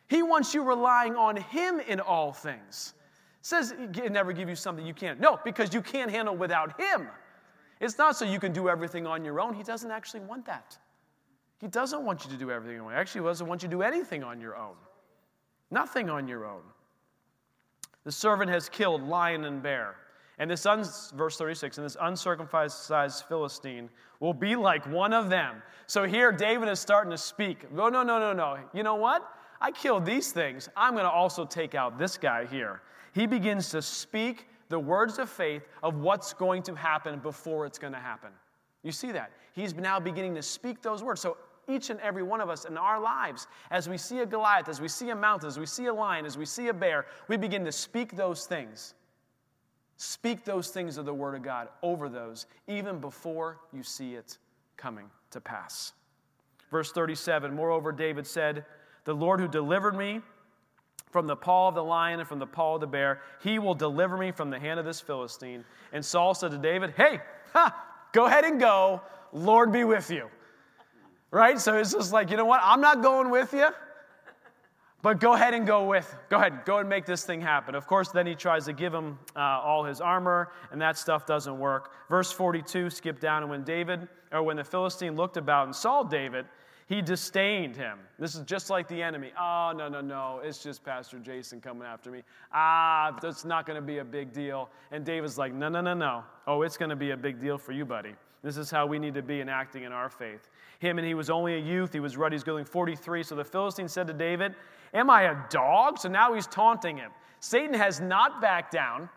[0.10, 2.94] He wants you relying on him in all things.
[3.42, 3.74] says
[4.10, 5.20] never give you something you can't.
[5.20, 7.08] No, because you can't handle without him.
[7.80, 9.54] It's not so you can do everything on your own.
[9.54, 10.78] He doesn't actually want that.
[11.60, 13.00] He doesn't want you to do everything on your own.
[13.00, 14.76] Actually, he doesn't want you to do anything on your own.
[15.72, 16.62] Nothing on your own.
[18.04, 19.96] The servant has killed lion and bear.
[20.40, 25.64] And this, un- verse 36, and this uncircumcised Philistine will be like one of them.
[25.88, 27.72] So here David is starting to speak.
[27.72, 28.58] No, no, no, no, no.
[28.74, 29.28] You know what?
[29.60, 30.70] I killed these things.
[30.78, 32.82] I'm going to also take out this guy here.
[33.14, 37.80] He begins to speak the words of faith of what's going to happen before it's
[37.80, 38.32] going to happen.
[38.84, 39.32] You see that?
[39.54, 41.22] He's now beginning to speak those words.
[41.22, 41.38] So
[41.68, 44.80] each and every one of us in our lives, as we see a Goliath, as
[44.80, 47.38] we see a mountain, as we see a lion, as we see a bear, we
[47.38, 48.94] begin to speak those things.
[49.98, 54.38] Speak those things of the Word of God over those, even before you see it
[54.78, 55.94] coming to pass.
[56.70, 58.66] Verse 37 Moreover, David said,
[59.06, 60.22] The Lord who delivered me
[61.10, 63.74] from the paw of the lion and from the paw of the bear, he will
[63.74, 65.64] deliver me from the hand of this Philistine.
[65.94, 67.22] And Saul said to David, Hey,
[67.54, 67.76] ha,
[68.12, 69.02] go ahead and go.
[69.32, 70.30] Lord be with you.
[71.32, 71.60] Right?
[71.60, 72.62] So it's just like, you know what?
[72.64, 73.68] I'm not going with you.
[75.04, 77.76] But go ahead and go with, go ahead, go and make this thing happen.
[77.76, 81.26] Of course, then he tries to give him uh, all his armor, and that stuff
[81.26, 81.94] doesn't work.
[82.10, 86.02] Verse 42, skip down, and when David, or when the Philistine looked about and saw
[86.02, 86.46] David,
[86.88, 88.00] he disdained him.
[88.18, 89.32] This is just like the enemy.
[89.38, 90.40] Oh, no, no, no.
[90.42, 92.24] It's just Pastor Jason coming after me.
[92.54, 94.70] Ah, that's not going to be a big deal.
[94.92, 96.24] And David's like, no, no, no, no.
[96.48, 98.16] Oh, it's going to be a big deal for you, buddy.
[98.42, 100.50] This is how we need to be in acting in our faith.
[100.80, 101.92] Him and he was only a youth.
[101.92, 102.36] He was ruddy.
[102.36, 103.22] He's going 43.
[103.24, 104.56] So the Philistine said to David,
[104.94, 106.00] Am I a dog?
[106.00, 107.12] So now he's taunting him.
[107.42, 109.10] Satan has not backed down.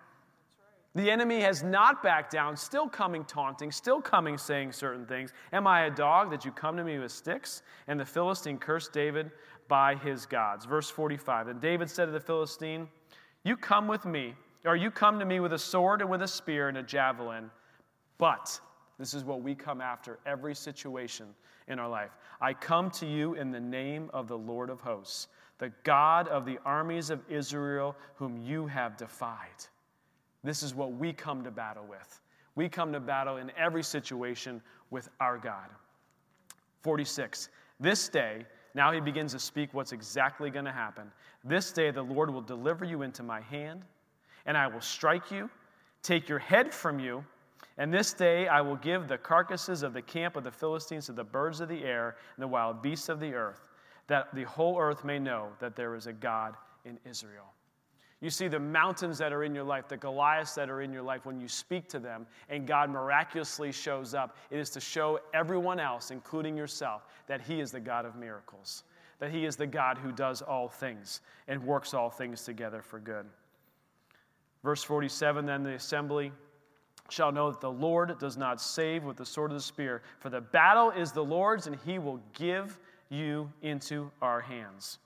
[0.95, 5.33] The enemy has not backed down, still coming taunting, still coming saying certain things.
[5.53, 7.63] Am I a dog that you come to me with sticks?
[7.87, 9.31] And the Philistine cursed David
[9.69, 10.65] by his gods.
[10.65, 12.89] Verse 45 And David said to the Philistine,
[13.45, 14.35] You come with me,
[14.65, 17.51] or you come to me with a sword and with a spear and a javelin,
[18.19, 18.61] but
[18.99, 21.29] this is what we come after every situation
[21.69, 22.11] in our life.
[22.41, 25.29] I come to you in the name of the Lord of hosts,
[25.59, 29.69] the God of the armies of Israel, whom you have defied.
[30.43, 32.21] This is what we come to battle with.
[32.55, 34.61] We come to battle in every situation
[34.91, 35.69] with our God.
[36.83, 37.49] 46.
[37.79, 41.11] This day, now he begins to speak what's exactly going to happen.
[41.45, 43.85] This day, the Lord will deliver you into my hand,
[44.47, 45.51] and I will strike you,
[46.03, 47.25] take your head from you,
[47.79, 51.13] and this day I will give the carcasses of the camp of the Philistines to
[51.13, 53.69] the birds of the air and the wild beasts of the earth,
[54.07, 57.53] that the whole earth may know that there is a God in Israel.
[58.21, 61.03] You see the mountains that are in your life, the Goliaths that are in your
[61.03, 65.21] life, when you speak to them and God miraculously shows up, it is to show
[65.33, 68.85] everyone else, including yourself, that He is the God of miracles,
[69.21, 73.01] that He is the God who does all things and works all things together for
[73.01, 73.25] good.
[74.63, 76.31] Verse 47 then the assembly
[77.09, 80.29] shall know that the Lord does not save with the sword of the spear, for
[80.29, 84.99] the battle is the Lord's, and He will give you into our hands.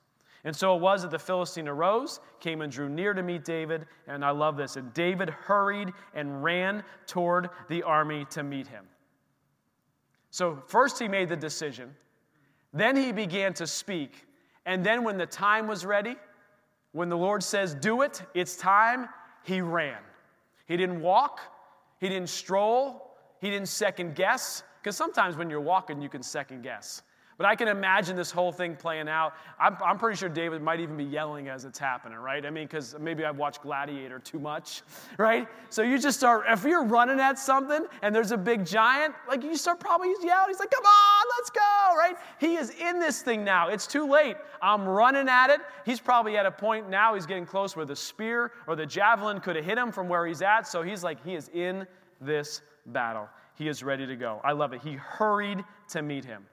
[0.45, 3.87] And so it was that the Philistine arose, came and drew near to meet David.
[4.07, 4.77] And I love this.
[4.77, 8.85] And David hurried and ran toward the army to meet him.
[10.31, 11.95] So first he made the decision,
[12.73, 14.27] then he began to speak.
[14.67, 16.17] And then when the time was ready,
[16.93, 19.09] when the Lord says, Do it, it's time,
[19.45, 19.99] he ran.
[20.67, 21.41] He didn't walk,
[22.01, 24.63] he didn't stroll, he didn't second guess.
[24.83, 27.03] Because sometimes when you're walking, you can second guess.
[27.37, 29.35] But I can imagine this whole thing playing out.
[29.59, 32.47] I'm, I'm pretty sure David might even be yelling as it's happening, right?
[32.47, 34.83] I mean, because maybe I've watched Gladiator too much,
[35.19, 35.49] right?
[35.69, 39.43] So you just start, if you're running at something and there's a big giant, like
[39.43, 40.49] you start probably yelling.
[40.49, 42.17] He's like, come on, let's go, right?
[42.39, 43.69] He is in this thing now.
[43.69, 44.37] It's too late.
[44.63, 45.61] I'm running at it.
[45.85, 49.41] He's probably at a point now, he's getting close where the spear or the javelin
[49.41, 50.69] could have hit him from where he's at.
[50.69, 51.87] So he's like, he is in
[52.21, 53.29] this battle.
[53.57, 54.41] He is ready to go.
[54.45, 54.83] I love it.
[54.83, 56.45] He hurried to meet him.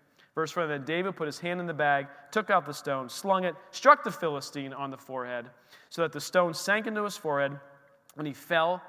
[0.42, 3.44] Verse 4 Then David put his hand in the bag, took out the stone, slung
[3.44, 5.46] it, struck the Philistine on the forehead,
[5.92, 7.60] so that the stone sank into his forehead,
[8.18, 8.82] and he fell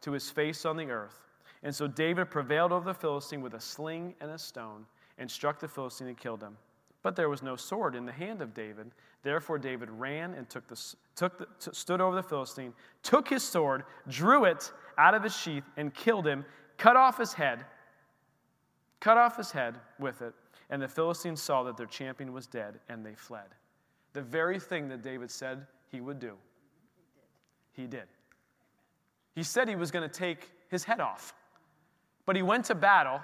[0.00, 1.20] to his face on the earth.
[1.62, 4.84] And so David prevailed over the Philistine with a sling and a stone,
[5.16, 6.56] and struck the Philistine and killed him.
[7.04, 8.90] But there was no sword in the hand of David.
[9.22, 12.72] Therefore, David ran and took the, took the, stood over the Philistine,
[13.04, 16.44] took his sword, drew it out of his sheath, and killed him,
[16.78, 17.64] cut off his head,
[18.98, 20.34] cut off his head with it.
[20.70, 23.54] And the Philistines saw that their champion was dead, and they fled.
[24.12, 26.34] The very thing that David said he would do,
[27.72, 28.04] he did.
[29.34, 31.34] He said he was going to take his head off,
[32.24, 33.20] but he went to battle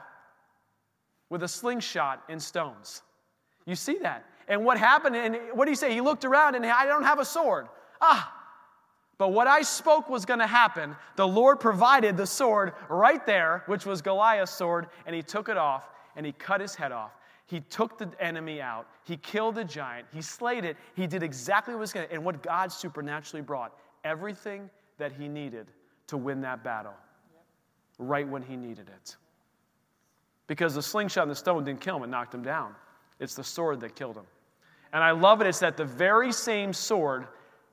[1.31, 3.03] with a slingshot and stones.
[3.65, 4.25] You see that?
[4.49, 5.17] And what happened?
[5.17, 5.95] And what do you say?
[5.95, 7.69] He looked around and I don't have a sword.
[8.01, 8.33] Ah,
[9.19, 13.63] But what I spoke was going to happen, the Lord provided the sword right there,
[13.67, 17.13] which was Goliath's sword, and he took it off and he cut his head off.
[17.53, 18.87] He took the enemy out.
[19.05, 20.07] He killed the giant.
[20.11, 20.75] He slayed it.
[20.95, 25.29] He did exactly what was going to, and what God supernaturally brought everything that he
[25.29, 25.67] needed
[26.07, 26.95] to win that battle
[27.99, 29.17] right when he needed it.
[30.47, 32.75] Because the slingshot and the stone didn't kill him, it knocked him down.
[33.21, 34.27] It's the sword that killed him.
[34.95, 37.27] And I love it, it's that the very same sword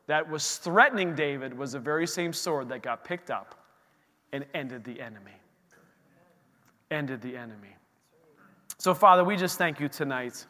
[0.08, 3.56] that was threatening David was the very same sword that got picked up
[4.34, 5.40] and ended the enemy.
[6.92, 7.78] Ended the enemy.
[8.82, 10.46] So, Father, we just thank you tonight.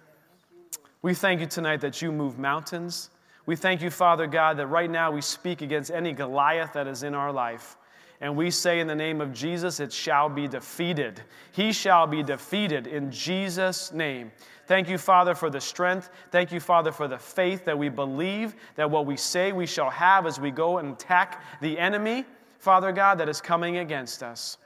[1.02, 3.10] We thank you tonight that you move mountains.
[3.48, 7.02] We thank you, Father God, that right now we speak against any Goliath that is
[7.02, 7.76] in our life.
[8.22, 11.24] And we say in the name of Jesus, it shall be defeated.
[11.54, 14.32] He shall be defeated in Jesus' name.
[14.68, 16.12] Thank you, Father, for the strength.
[16.30, 19.90] Thank you, Father, for the faith that we believe that what we say we shall
[19.90, 22.26] have as we go and attack the enemy,
[22.60, 24.60] Father God, that is coming against us.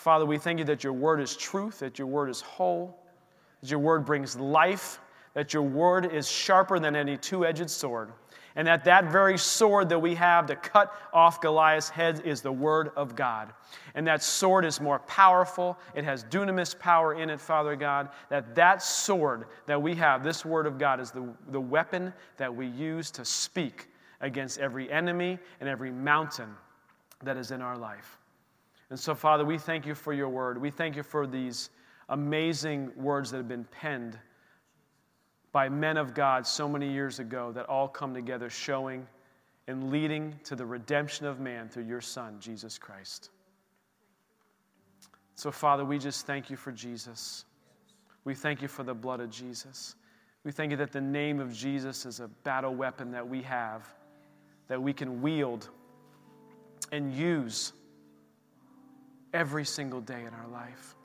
[0.00, 2.98] Father, we thank you that your word is truth, that your word is whole,
[3.60, 4.98] that your word brings life,
[5.34, 8.10] that your word is sharper than any two edged sword,
[8.56, 12.50] and that that very sword that we have to cut off Goliath's head is the
[12.50, 13.52] word of God.
[13.94, 18.54] And that sword is more powerful, it has dunamis power in it, Father God, that
[18.54, 22.68] that sword that we have, this word of God, is the, the weapon that we
[22.68, 23.88] use to speak
[24.22, 26.56] against every enemy and every mountain
[27.22, 28.19] that is in our life.
[28.90, 30.60] And so, Father, we thank you for your word.
[30.60, 31.70] We thank you for these
[32.08, 34.18] amazing words that have been penned
[35.52, 39.06] by men of God so many years ago that all come together showing
[39.68, 43.30] and leading to the redemption of man through your Son, Jesus Christ.
[45.36, 47.44] So, Father, we just thank you for Jesus.
[48.24, 49.94] We thank you for the blood of Jesus.
[50.44, 53.88] We thank you that the name of Jesus is a battle weapon that we have,
[54.68, 55.68] that we can wield
[56.92, 57.72] and use
[59.32, 60.96] every single day in our life.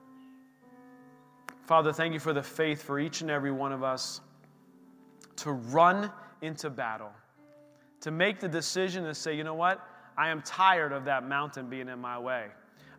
[1.63, 4.21] Father, thank you for the faith for each and every one of us
[5.37, 6.11] to run
[6.41, 7.11] into battle,
[8.01, 9.87] to make the decision to say, you know what?
[10.17, 12.45] I am tired of that mountain being in my way.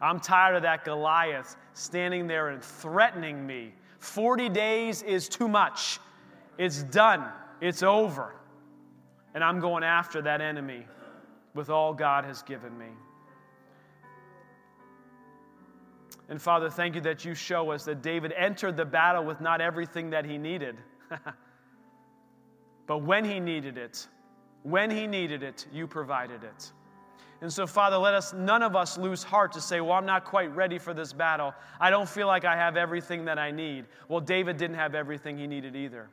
[0.01, 3.72] I'm tired of that Goliath standing there and threatening me.
[4.01, 5.99] 40 days is too much.
[6.59, 7.24] It's done,
[7.61, 8.35] it's over.
[9.35, 10.87] And I'm going after that enemy
[11.55, 12.89] with all God has given me.
[16.29, 19.61] And Father, thank you that you show us that David entered the battle with not
[19.61, 20.77] everything that he needed.
[22.87, 24.09] but when he needed it,
[24.62, 26.72] when he needed it, you provided it.
[27.41, 30.24] And so, Father, let us, none of us lose heart to say, Well, I'm not
[30.24, 31.55] quite ready for this battle.
[31.79, 33.85] I don't feel like I have everything that I need.
[34.09, 36.09] Well, David didn't have everything he needed either.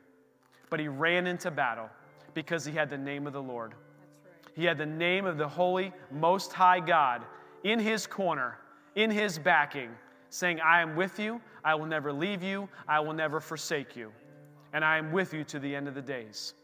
[0.70, 1.88] But he ran into battle
[2.34, 3.72] because he had the name of the Lord.
[3.72, 4.52] Right.
[4.54, 7.22] He had the name of the holy, most high God
[7.62, 8.58] in his corner,
[8.94, 9.90] in his backing,
[10.34, 14.10] saying, I am with you, I will never leave you, I will never forsake you,
[14.72, 16.54] and I am with you to the end of the days.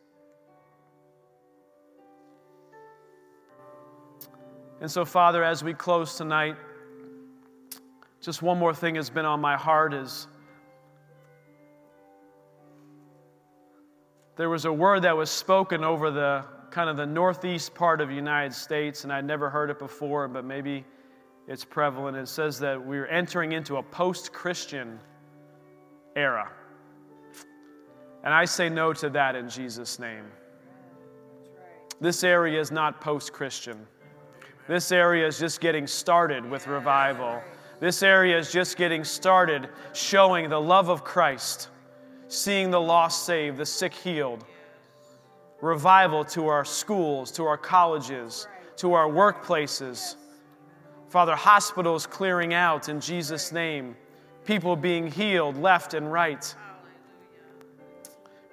[4.81, 6.57] And so, Father, as we close tonight,
[8.21, 10.27] just one more thing has been on my heart is
[14.35, 18.09] there was a word that was spoken over the kind of the northeast part of
[18.09, 20.85] the United States, and I'd never heard it before, but maybe
[21.51, 22.17] it's prevalent.
[22.17, 25.01] It says that we're entering into a post Christian
[26.15, 26.49] era.
[28.23, 30.23] And I say no to that in Jesus' name.
[32.01, 33.85] This area is not post Christian.
[34.69, 37.43] This area is just getting started with revival.
[37.81, 41.69] This area is just getting started showing the love of Christ,
[42.29, 44.45] seeing the lost saved, the sick healed.
[45.61, 48.47] Revival to our schools, to our colleges,
[48.77, 50.15] to our workplaces
[51.11, 53.97] Father, hospitals clearing out in Jesus' name,
[54.45, 56.55] people being healed left and right.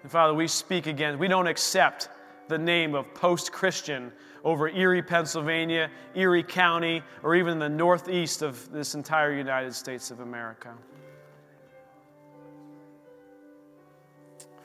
[0.02, 1.20] And Father, we speak again.
[1.20, 2.10] We don't accept
[2.48, 4.12] the name of post Christian
[4.44, 10.22] over Erie, Pennsylvania, Erie County, or even the northeast of this entire United States of
[10.22, 10.74] America.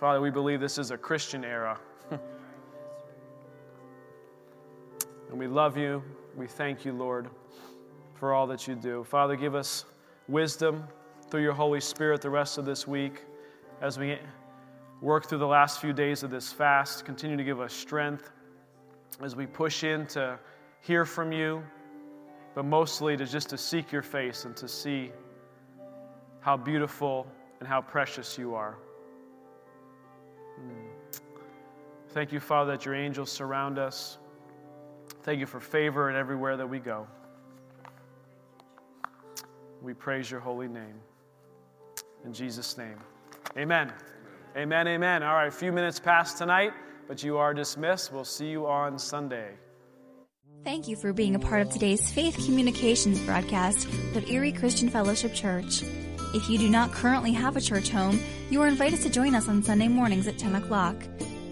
[0.00, 1.78] Father, we believe this is a Christian era.
[2.10, 2.20] and
[5.38, 6.02] we love you.
[6.34, 7.28] We thank you, Lord
[8.22, 9.02] for all that you do.
[9.02, 9.84] Father, give us
[10.28, 10.84] wisdom
[11.28, 13.24] through your Holy Spirit the rest of this week
[13.80, 14.16] as we
[15.00, 17.04] work through the last few days of this fast.
[17.04, 18.30] Continue to give us strength
[19.24, 20.38] as we push in to
[20.82, 21.64] hear from you,
[22.54, 25.10] but mostly to just to seek your face and to see
[26.38, 27.26] how beautiful
[27.58, 28.78] and how precious you are.
[30.60, 31.18] Hmm.
[32.10, 34.18] Thank you, Father, that your angels surround us.
[35.24, 37.08] Thank you for favor in everywhere that we go.
[39.82, 41.00] We praise your holy name.
[42.24, 42.96] In Jesus' name.
[43.56, 43.92] Amen.
[44.56, 45.22] Amen, amen.
[45.22, 46.72] All right, a few minutes past tonight,
[47.08, 48.12] but you are dismissed.
[48.12, 49.50] We'll see you on Sunday.
[50.62, 55.34] Thank you for being a part of today's Faith Communications broadcast of Erie Christian Fellowship
[55.34, 55.82] Church.
[56.34, 58.20] If you do not currently have a church home,
[58.50, 60.96] you are invited to join us on Sunday mornings at 10 o'clock.